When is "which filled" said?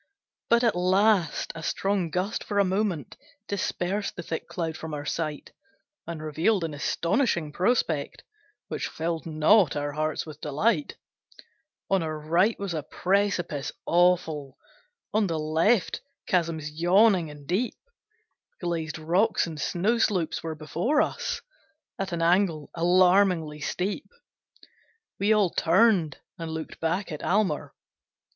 8.67-9.27